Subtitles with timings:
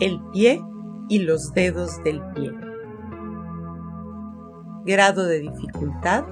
[0.00, 0.62] el pie
[1.08, 2.52] y los dedos del pie.
[4.84, 6.24] Grado de dificultad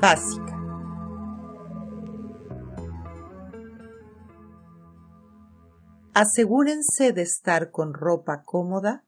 [0.00, 0.56] básica.
[6.14, 9.06] Asegúrense de estar con ropa cómoda,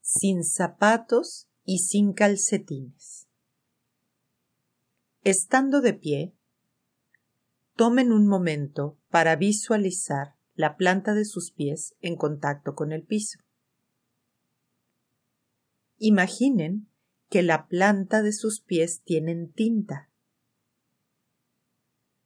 [0.00, 3.28] sin zapatos y sin calcetines.
[5.22, 6.34] Estando de pie,
[7.76, 13.40] tomen un momento para visualizar la planta de sus pies en contacto con el piso.
[15.98, 16.88] Imaginen
[17.28, 20.10] que la planta de sus pies tienen tinta.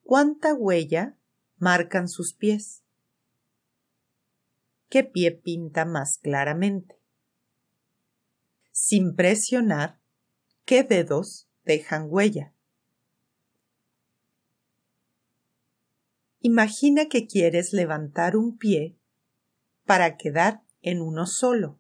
[0.03, 1.17] ¿Cuánta huella
[1.57, 2.85] marcan sus pies?
[4.89, 6.99] ¿Qué pie pinta más claramente?
[8.73, 10.01] Sin presionar,
[10.65, 12.55] ¿qué dedos dejan huella?
[16.51, 18.97] Imagina que quieres levantar un pie
[19.85, 21.79] para quedar en uno solo.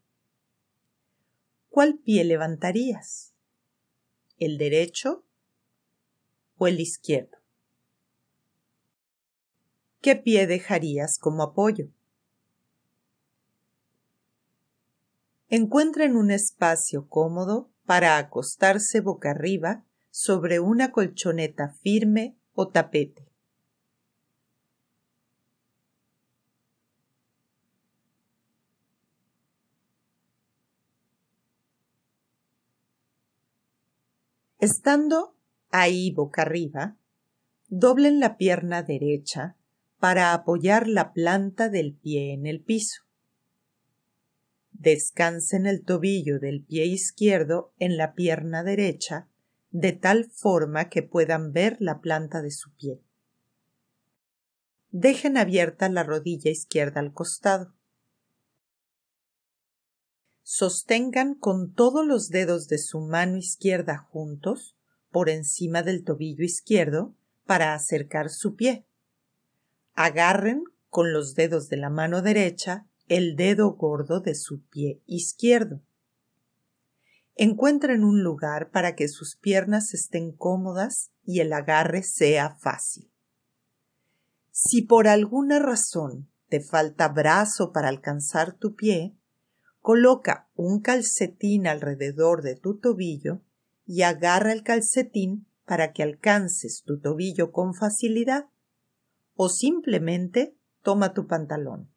[1.70, 3.33] ¿Cuál pie levantarías?
[4.36, 5.25] ¿El derecho
[6.58, 7.38] o el izquierdo?
[10.02, 11.88] ¿Qué pie dejarías como apoyo?
[15.48, 23.27] Encuentren un espacio cómodo para acostarse boca arriba sobre una colchoneta firme o tapete.
[34.70, 35.34] Estando
[35.70, 36.98] ahí boca arriba,
[37.69, 39.56] doblen la pierna derecha
[39.98, 43.05] para apoyar la planta del pie en el piso.
[44.72, 49.27] Descansen el tobillo del pie izquierdo en la pierna derecha
[49.70, 53.00] de tal forma que puedan ver la planta de su pie.
[54.91, 57.72] Dejen abierta la rodilla izquierda al costado.
[60.50, 64.78] Sostengan con todos los dedos de su mano izquierda juntos
[65.10, 67.14] por encima del tobillo izquierdo
[67.44, 68.86] para acercar su pie.
[69.92, 75.82] Agarren con los dedos de la mano derecha el dedo gordo de su pie izquierdo.
[77.34, 83.12] Encuentren un lugar para que sus piernas estén cómodas y el agarre sea fácil.
[84.50, 89.17] Si por alguna razón te falta brazo para alcanzar tu pie,
[89.88, 93.41] Coloca un calcetín alrededor de tu tobillo
[93.87, 98.50] y agarra el calcetín para que alcances tu tobillo con facilidad
[99.34, 101.91] o simplemente toma tu pantalón.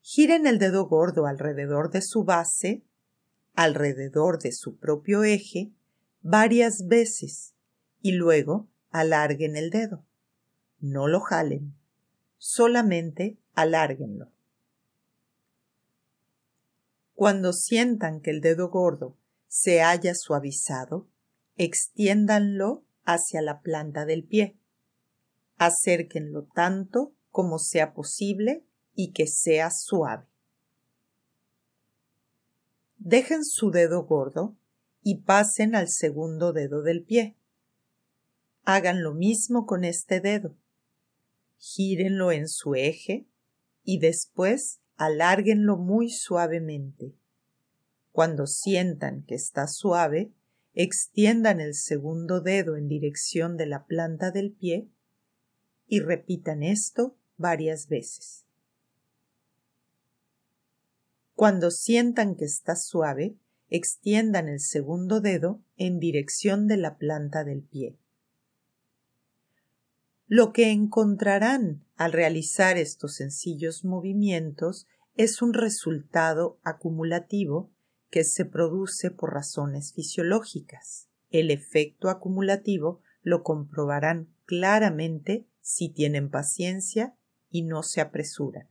[0.00, 2.84] Giren el dedo gordo alrededor de su base,
[3.56, 5.72] alrededor de su propio eje,
[6.20, 7.56] varias veces
[8.00, 10.06] y luego alarguen el dedo.
[10.78, 11.74] No lo jalen,
[12.38, 14.35] solamente alárguenlo.
[17.16, 19.16] Cuando sientan que el dedo gordo
[19.48, 21.08] se haya suavizado,
[21.56, 24.58] extiéndanlo hacia la planta del pie.
[25.56, 30.26] Acérquenlo tanto como sea posible y que sea suave.
[32.98, 34.58] Dejen su dedo gordo
[35.00, 37.38] y pasen al segundo dedo del pie.
[38.64, 40.54] Hagan lo mismo con este dedo.
[41.56, 43.26] Gírenlo en su eje
[43.84, 47.14] y después alárguenlo muy suavemente.
[48.12, 50.32] Cuando sientan que está suave,
[50.72, 54.90] extiendan el segundo dedo en dirección de la planta del pie
[55.86, 58.46] y repitan esto varias veces.
[61.34, 63.36] Cuando sientan que está suave,
[63.68, 67.98] extiendan el segundo dedo en dirección de la planta del pie.
[70.28, 77.70] Lo que encontrarán al realizar estos sencillos movimientos es un resultado acumulativo
[78.10, 81.08] que se produce por razones fisiológicas.
[81.30, 87.16] El efecto acumulativo lo comprobarán claramente si tienen paciencia
[87.48, 88.68] y no se apresuran.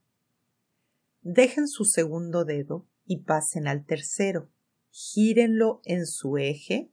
[1.22, 4.52] Dejen su segundo dedo y pasen al tercero.
[4.92, 6.92] Gírenlo en su eje,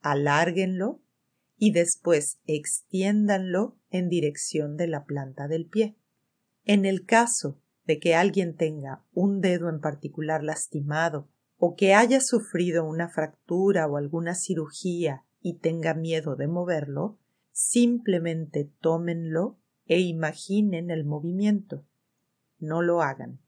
[0.00, 1.01] alárguenlo
[1.64, 5.96] y después extiéndanlo en dirección de la planta del pie.
[6.64, 11.28] En el caso de que alguien tenga un dedo en particular lastimado
[11.58, 17.20] o que haya sufrido una fractura o alguna cirugía y tenga miedo de moverlo,
[17.52, 19.56] simplemente tómenlo
[19.86, 21.86] e imaginen el movimiento.
[22.58, 23.38] No lo hagan.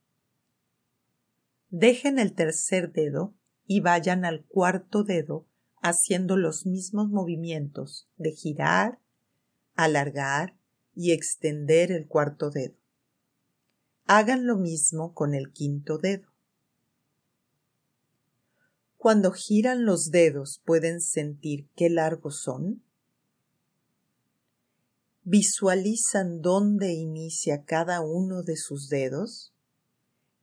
[1.68, 3.34] Dejen el tercer dedo
[3.66, 5.48] y vayan al cuarto dedo
[5.84, 9.00] haciendo los mismos movimientos de girar,
[9.74, 10.56] alargar
[10.94, 12.78] y extender el cuarto dedo.
[14.06, 16.32] Hagan lo mismo con el quinto dedo.
[18.96, 22.82] Cuando giran los dedos, ¿pueden sentir qué largos son?
[25.22, 29.53] ¿Visualizan dónde inicia cada uno de sus dedos?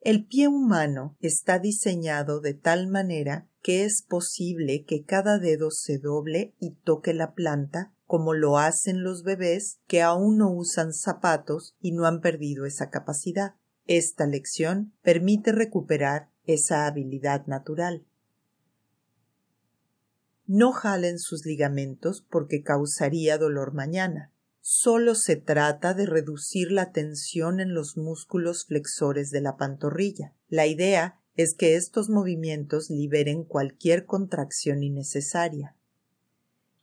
[0.02, 6.00] El pie humano está diseñado de tal manera que es posible que cada dedo se
[6.00, 11.76] doble y toque la planta como lo hacen los bebés que aún no usan zapatos
[11.80, 13.54] y no han perdido esa capacidad.
[13.86, 18.04] Esta lección permite recuperar esa habilidad natural.
[20.48, 24.34] No jalen sus ligamentos porque causaría dolor mañana.
[24.64, 30.36] Solo se trata de reducir la tensión en los músculos flexores de la pantorrilla.
[30.50, 35.76] La idea es que estos movimientos liberen cualquier contracción innecesaria.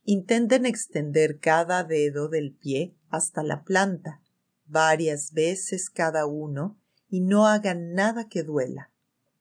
[0.03, 4.21] Intenten extender cada dedo del pie hasta la planta,
[4.65, 6.77] varias veces cada uno,
[7.07, 8.91] y no hagan nada que duela.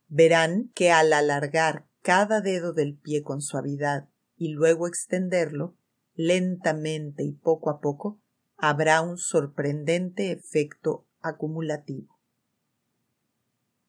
[0.08, 5.76] Verán que al alargar cada dedo del pie con suavidad y luego extenderlo,
[6.14, 8.20] lentamente y poco a poco,
[8.58, 12.19] habrá un sorprendente efecto acumulativo.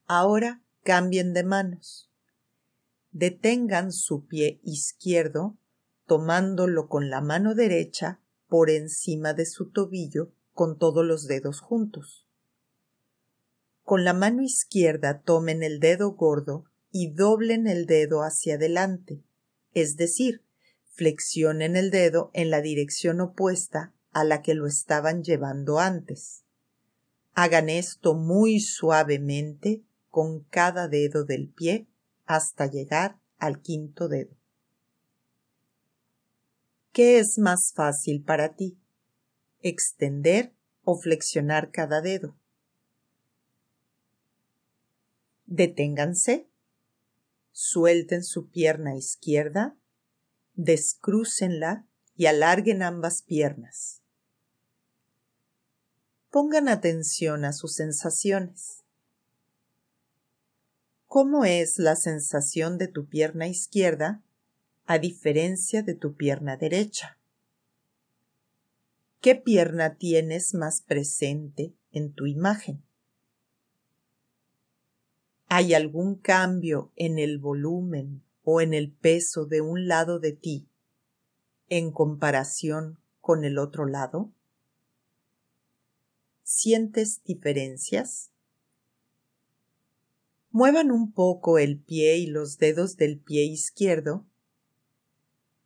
[0.06, 2.12] Ahora cambien de manos.
[3.12, 5.58] Detengan su pie izquierdo
[6.06, 12.28] tomándolo con la mano derecha por encima de su tobillo con todos los dedos juntos.
[13.84, 19.24] Con la mano izquierda tomen el dedo gordo y doblen el dedo hacia adelante,
[19.74, 20.44] es decir,
[20.92, 26.44] flexionen el dedo en la dirección opuesta a la que lo estaban llevando antes.
[27.34, 31.88] Hagan esto muy suavemente con cada dedo del pie
[32.26, 34.36] hasta llegar al quinto dedo.
[36.92, 38.78] ¿Qué es más fácil para ti?
[39.62, 40.54] ¿Extender
[40.84, 42.36] o flexionar cada dedo?
[45.46, 46.50] Deténganse,
[47.52, 49.78] suelten su pierna izquierda,
[50.56, 51.89] descrúcenla
[52.20, 54.02] y alarguen ambas piernas.
[56.30, 58.84] Pongan atención a sus sensaciones.
[61.08, 64.22] ¿Cómo es la sensación de tu pierna izquierda
[64.86, 67.18] a diferencia de tu pierna derecha.
[69.22, 72.84] ¿Qué pierna tienes más presente en tu imagen?
[75.48, 80.69] ¿Hay algún cambio en el volumen o en el peso de un lado de ti
[81.70, 84.32] en comparación con el otro lado?
[86.44, 88.32] ¿Sientes diferencias?
[90.52, 94.26] Muevan un poco el pie y los dedos del pie izquierdo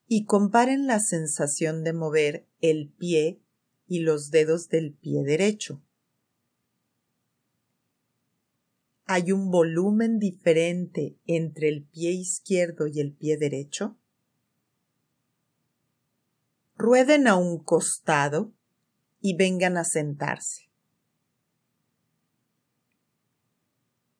[0.07, 3.39] y comparen la sensación de mover el pie
[3.87, 5.81] y los dedos del pie derecho.
[9.05, 13.97] ¿Hay un volumen diferente entre el pie izquierdo y el pie derecho?
[16.85, 18.51] Rueden a un costado
[19.21, 20.63] y vengan a sentarse.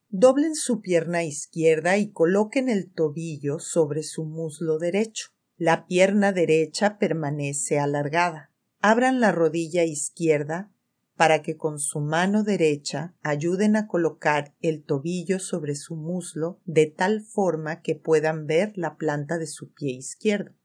[0.08, 5.32] Doblen su pierna izquierda y coloquen el tobillo sobre su muslo derecho.
[5.58, 8.50] La pierna derecha permanece alargada.
[8.80, 10.72] Abran la rodilla izquierda
[11.18, 16.86] para que con su mano derecha ayuden a colocar el tobillo sobre su muslo de
[16.86, 20.56] tal forma que puedan ver la planta de su pie izquierdo.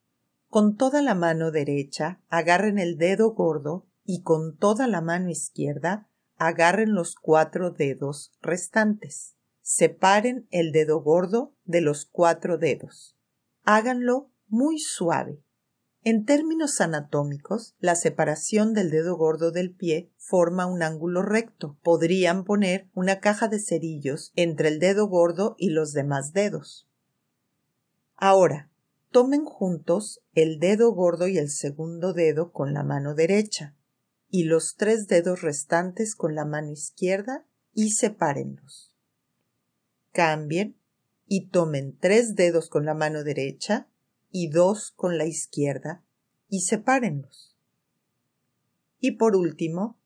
[0.49, 6.09] Con toda la mano derecha agarren el dedo gordo y con toda la mano izquierda
[6.37, 9.37] agarren los cuatro dedos restantes.
[9.61, 13.19] Separen el dedo gordo de los cuatro dedos.
[13.65, 15.43] Háganlo muy suave.
[16.03, 21.77] En términos anatómicos, la separación del dedo gordo del pie forma un ángulo recto.
[21.83, 26.89] Podrían poner una caja de cerillos entre el dedo gordo y los demás dedos.
[28.17, 28.71] Ahora,
[29.11, 33.75] tomen juntos el dedo gordo y el segundo dedo con la mano derecha
[34.31, 38.95] y los tres dedos restantes con la mano izquierda y sepárenlos.
[40.13, 40.77] Cambien
[41.27, 43.89] y tomen tres dedos con la mano derecha
[44.31, 46.05] y dos con la izquierda
[46.49, 47.57] y sepárenlos.
[49.01, 49.99] Y por último,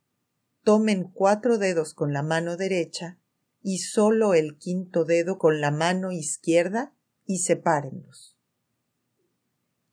[0.63, 3.19] tomen cuatro dedos con la mano derecha
[3.63, 6.95] y solo el quinto dedo con la mano izquierda
[7.25, 8.32] y sepárenlos.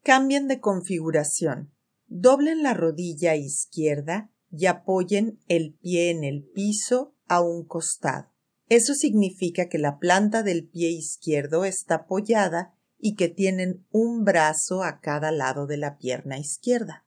[0.03, 1.73] Cambien de configuración.
[2.07, 8.33] Doblen la rodilla izquierda y apoyen el pie en el piso a un costado.
[8.67, 14.83] Eso significa que la planta del pie izquierdo está apoyada y que tienen un brazo
[14.83, 17.05] a cada lado de la pierna izquierda.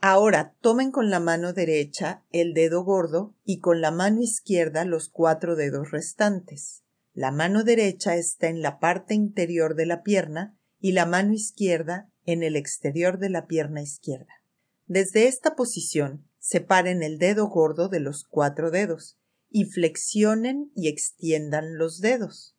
[0.00, 5.08] Ahora tomen con la mano derecha el dedo gordo y con la mano izquierda los
[5.08, 6.82] cuatro dedos restantes.
[7.12, 12.11] La mano derecha está en la parte interior de la pierna y la mano izquierda
[12.26, 14.42] en el exterior de la pierna izquierda.
[14.86, 19.16] Desde esta posición, separen el dedo gordo de los cuatro dedos
[19.50, 22.56] y flexionen y extiendan los dedos.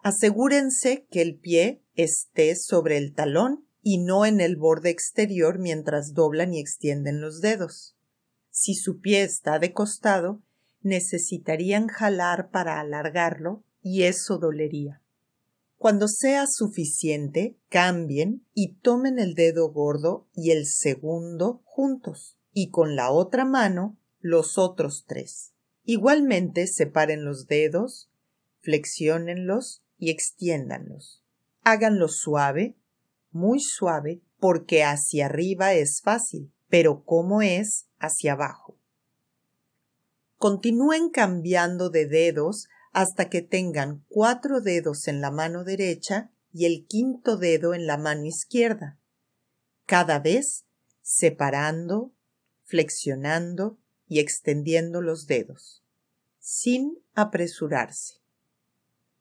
[0.00, 6.14] Asegúrense que el pie esté sobre el talón y no en el borde exterior mientras
[6.14, 7.96] doblan y extienden los dedos.
[8.50, 10.42] Si su pie está de costado,
[10.82, 15.02] necesitarían jalar para alargarlo y eso dolería.
[15.78, 22.96] Cuando sea suficiente, cambien y tomen el dedo gordo y el segundo juntos y con
[22.96, 25.54] la otra mano los otros tres.
[25.84, 28.10] Igualmente separen los dedos,
[28.60, 31.24] flexiónenlos y extiéndanlos.
[31.62, 32.76] Háganlo suave
[33.30, 38.76] muy suave porque hacia arriba es fácil, pero ¿cómo es hacia abajo?
[40.36, 46.86] Continúen cambiando de dedos hasta que tengan cuatro dedos en la mano derecha y el
[46.86, 48.98] quinto dedo en la mano izquierda,
[49.86, 50.66] cada vez
[51.02, 52.12] separando,
[52.64, 55.82] flexionando y extendiendo los dedos,
[56.38, 58.18] sin apresurarse.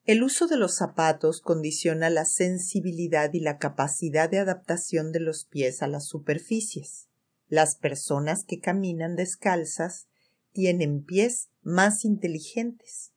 [0.07, 5.43] El uso de los zapatos condiciona la sensibilidad y la capacidad de adaptación de los
[5.43, 7.09] pies a las superficies.
[7.50, 10.07] Las personas que caminan descalzas
[10.53, 13.12] tienen pies más inteligentes.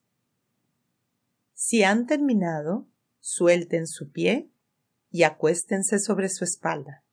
[1.63, 2.87] Si han terminado,
[3.19, 4.51] suelten su pie
[5.11, 7.05] y acuéstense sobre su espalda.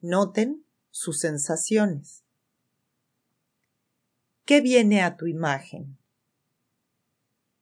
[0.00, 2.24] Noten sus sensaciones.
[4.44, 5.96] ¿Qué viene a tu imagen?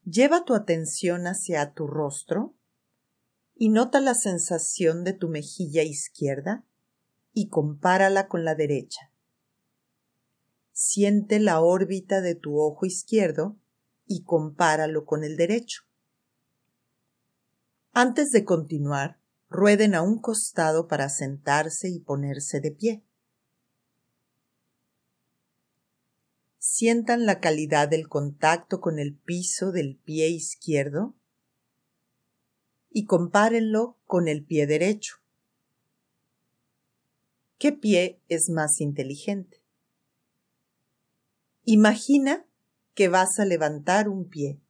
[0.04, 2.56] Lleva tu atención hacia tu rostro
[3.54, 6.64] y nota la sensación de tu mejilla izquierda
[7.34, 9.12] y compárala con la derecha.
[10.72, 13.58] Siente la órbita de tu ojo izquierdo
[14.12, 15.84] y compáralo con el derecho.
[17.92, 23.04] Antes de continuar, rueden a un costado para sentarse y ponerse de pie.
[26.80, 31.14] sientan la calidad del contacto con el piso del pie izquierdo
[32.90, 35.16] y compárenlo con el pie derecho.
[37.58, 39.62] ¿Qué pie es más inteligente?
[41.64, 42.46] Imagina
[42.94, 44.60] que vas a levantar un pie.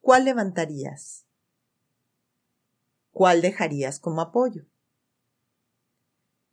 [0.00, 1.26] ¿Cuál levantarías?
[3.12, 4.66] ¿Cuál dejarías como apoyo?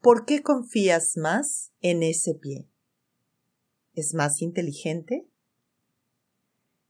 [0.01, 2.69] ¿Por qué confías más en ese pie?
[3.97, 5.27] es más inteligente?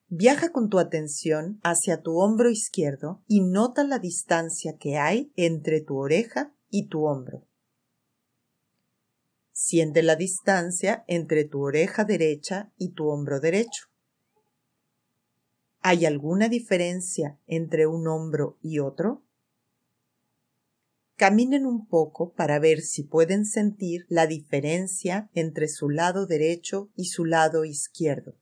[0.09, 5.81] Viaja con tu atención hacia tu hombro izquierdo y nota la distancia que hay entre
[5.81, 7.47] tu oreja y tu hombro.
[9.53, 13.87] Siente la distancia entre tu oreja derecha y tu hombro derecho.
[15.89, 19.23] ¿Hay alguna diferencia entre un hombro y otro?
[21.15, 27.05] Caminen un poco para ver si pueden sentir la diferencia entre su lado derecho y
[27.05, 28.37] su lado izquierdo.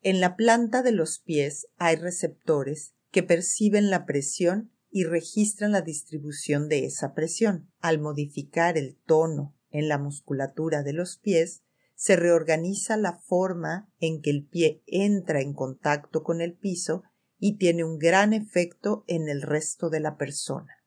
[0.00, 5.82] En la planta de los pies hay receptores que perciben la presión y registran la
[5.82, 7.68] distribución de esa presión.
[7.80, 14.20] Al modificar el tono en la musculatura de los pies, se reorganiza la forma en
[14.20, 17.04] que el pie entra en contacto con el piso
[17.38, 20.82] y tiene un gran efecto en el resto de la persona.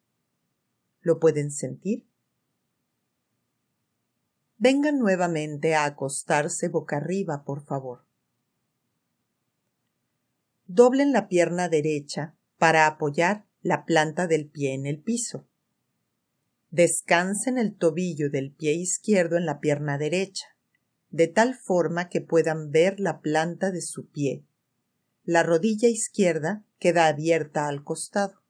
[1.01, 2.07] ¿Lo pueden sentir?
[4.57, 8.05] Vengan nuevamente a acostarse boca arriba, por favor.
[10.65, 15.47] Doblen la pierna derecha para apoyar la planta del pie en el piso.
[16.69, 20.54] Descansen el tobillo del pie izquierdo en la pierna derecha,
[21.15, 24.45] de tal forma que puedan ver la planta de su pie
[25.25, 28.43] la rodilla izquierda queda abierta al costado.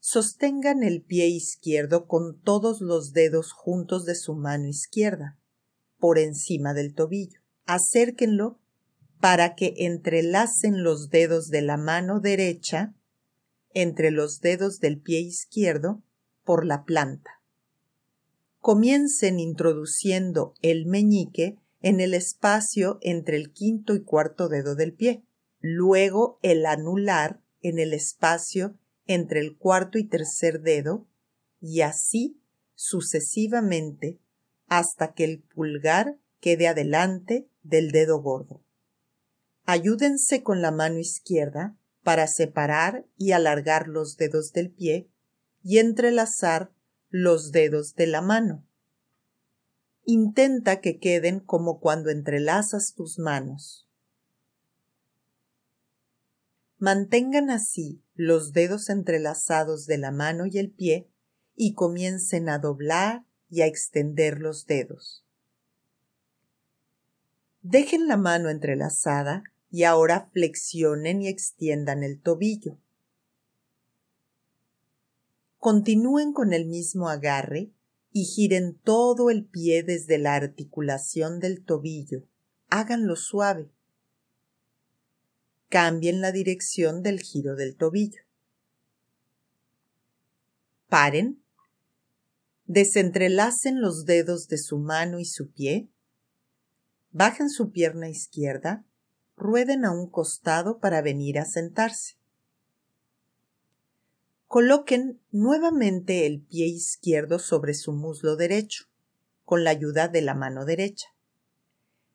[0.00, 5.38] Sostengan el pie izquierdo con todos los dedos juntos de su mano izquierda,
[5.98, 7.40] por encima del tobillo.
[7.64, 8.58] Acérquenlo
[9.20, 12.94] para que entrelacen los dedos de la mano derecha
[13.72, 16.02] entre los dedos del pie izquierdo
[16.44, 17.40] por la planta.
[18.58, 21.56] Comiencen introduciendo el meñique
[21.86, 25.24] en el espacio entre el quinto y cuarto dedo del pie
[25.60, 31.06] luego el anular en el espacio entre el cuarto y tercer dedo
[31.60, 32.42] y así
[32.74, 34.18] sucesivamente
[34.66, 38.64] hasta que el pulgar quede adelante del dedo gordo.
[39.64, 45.08] Ayúdense con la mano izquierda para separar y alargar los dedos del pie
[45.62, 46.72] y entrelazar
[47.10, 48.65] los dedos de la mano.
[50.08, 53.88] Intenta que queden como cuando entrelazas tus manos.
[56.78, 61.10] Mantengan así los dedos entrelazados de la mano y el pie
[61.56, 65.24] y comiencen a doblar y a extender los dedos.
[67.62, 72.78] Dejen la mano entrelazada y ahora flexionen y extiendan el tobillo.
[75.58, 77.72] Continúen con el mismo agarre
[78.18, 82.26] y giren todo el pie desde la articulación del tobillo.
[82.70, 83.70] Háganlo suave.
[85.68, 88.22] Cambien la dirección del giro del tobillo.
[90.88, 91.44] Paren.
[92.64, 95.90] Desentrelacen los dedos de su mano y su pie.
[97.10, 98.86] Bajen su pierna izquierda.
[99.36, 102.15] Rueden a un costado para venir a sentarse.
[104.48, 108.84] Coloquen nuevamente el pie izquierdo sobre su muslo derecho,
[109.44, 111.08] con la ayuda de la mano derecha.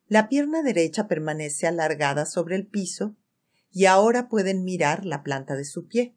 [0.07, 3.17] La pierna derecha permanece alargada sobre el piso
[3.69, 6.15] y ahora pueden mirar la planta de su pie.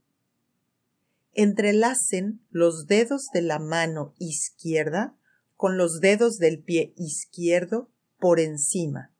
[1.32, 5.16] Entrelacen los dedos de la mano izquierda
[5.56, 7.90] con los dedos del pie izquierdo
[8.20, 9.12] por encima.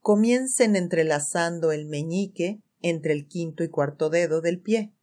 [0.00, 4.95] Comiencen entrelazando el meñique entre el quinto y cuarto dedo del pie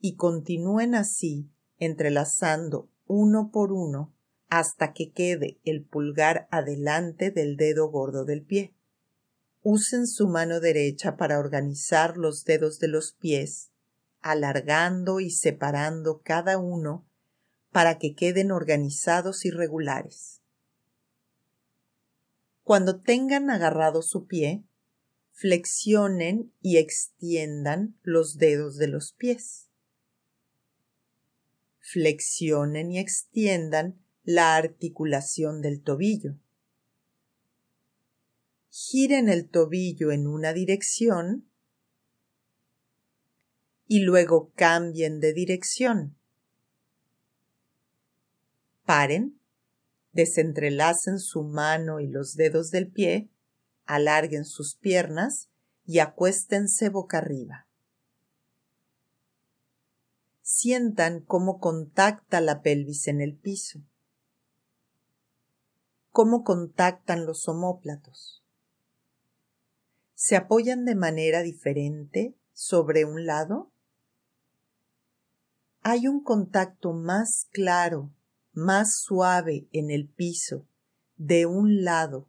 [0.00, 4.14] y continúen así entrelazando uno por uno
[4.48, 8.74] hasta que quede el pulgar adelante del dedo gordo del pie.
[9.62, 13.70] Usen su mano derecha para organizar los dedos de los pies,
[14.20, 17.06] alargando y separando cada uno
[17.70, 20.40] para que queden organizados y regulares.
[22.62, 24.64] Cuando tengan agarrado su pie,
[25.32, 29.67] flexionen y extiendan los dedos de los pies
[31.90, 36.38] flexionen y extiendan la articulación del tobillo.
[38.70, 41.50] Giren el tobillo en una dirección
[43.86, 46.18] y luego cambien de dirección.
[48.84, 49.40] Paren,
[50.12, 53.30] desentrelacen su mano y los dedos del pie,
[53.86, 55.48] alarguen sus piernas
[55.86, 57.67] y acuéstense boca arriba
[60.50, 63.82] sientan cómo contacta la pelvis en el piso,
[66.08, 68.42] cómo contactan los omóplatos.
[70.14, 73.70] ¿Se apoyan de manera diferente sobre un lado?
[75.82, 78.10] ¿Hay un contacto más claro,
[78.52, 80.66] más suave en el piso
[81.18, 82.26] de un lado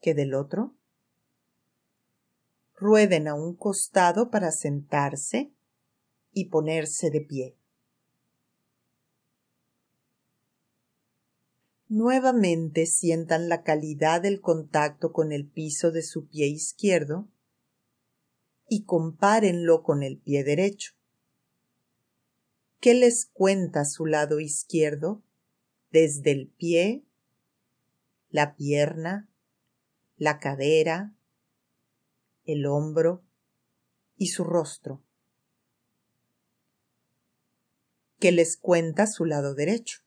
[0.00, 0.74] que del otro?
[2.74, 5.52] Rueden a un costado para sentarse
[6.38, 7.56] y ponerse de pie.
[11.88, 17.26] Nuevamente sientan la calidad del contacto con el piso de su pie izquierdo
[18.68, 20.92] y compárenlo con el pie derecho.
[22.80, 25.22] ¿Qué les cuenta su lado izquierdo
[25.90, 27.06] desde el pie,
[28.28, 29.30] la pierna,
[30.18, 31.16] la cadera,
[32.44, 33.24] el hombro
[34.18, 35.05] y su rostro?
[38.18, 40.00] Que les cuenta su lado derecho.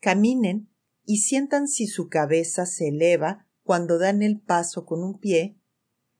[0.00, 0.68] Caminen
[1.04, 5.56] y sientan si su cabeza se eleva cuando dan el paso con un pie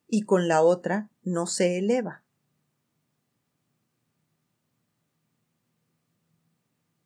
[0.08, 2.24] y con la otra no se eleva.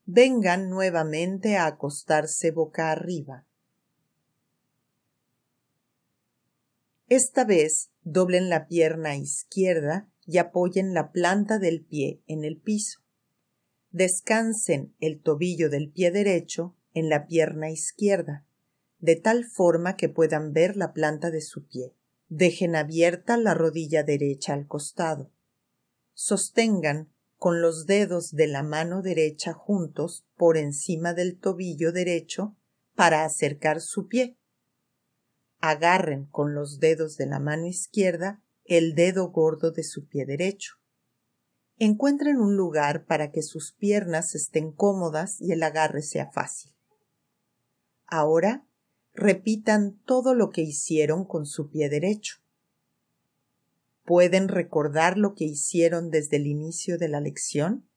[0.04, 3.46] Vengan nuevamente a acostarse boca arriba.
[7.08, 13.00] Esta vez doblen la pierna izquierda y apoyen la planta del pie en el piso.
[13.90, 18.46] Descansen el tobillo del pie derecho en la pierna izquierda,
[18.98, 21.94] de tal forma que puedan ver la planta de su pie.
[22.28, 25.32] Dejen abierta la rodilla derecha al costado.
[26.12, 32.54] Sostengan con los dedos de la mano derecha juntos por encima del tobillo derecho
[32.94, 34.36] para acercar su pie.
[35.60, 40.74] Agarren con los dedos de la mano izquierda el dedo gordo de su pie derecho.
[41.78, 46.72] Encuentren un lugar para que sus piernas estén cómodas y el agarre sea fácil.
[48.07, 48.66] Ahora
[49.14, 52.37] repitan todo lo que hicieron con su pie derecho.
[54.04, 57.88] ¿Pueden recordar lo que hicieron desde el inicio de la lección?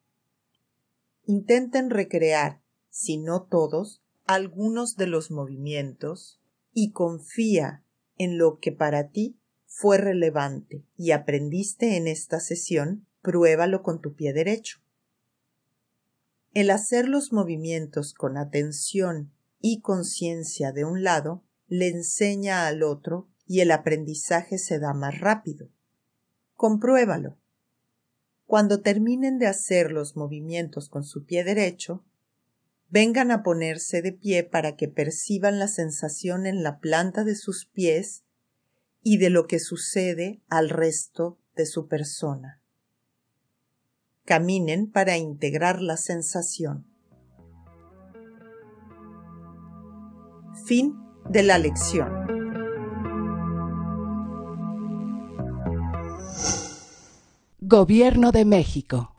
[1.25, 6.39] Intenten recrear, si no todos, algunos de los movimientos
[6.73, 7.84] y confía
[8.17, 9.40] en lo que para ti
[9.73, 14.79] fue relevante y aprendiste en esta sesión, pruébalo con tu pie derecho.
[16.53, 19.31] El hacer los movimientos con atención
[19.62, 25.21] y conciencia de un lado le enseña al otro y el aprendizaje se da más
[25.21, 25.69] rápido.
[26.55, 27.38] Compruébalo.
[28.45, 32.03] Cuando terminen de hacer los movimientos con su pie derecho,
[32.89, 37.65] vengan a ponerse de pie para que perciban la sensación en la planta de sus
[37.65, 38.25] pies
[39.03, 42.59] y de lo que sucede al resto de su persona.
[44.25, 46.85] Caminen para integrar la sensación.
[50.65, 50.95] Fin
[51.29, 52.11] de la lección.
[57.59, 59.11] Gobierno de México